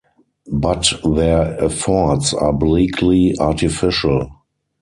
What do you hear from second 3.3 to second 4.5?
artificial.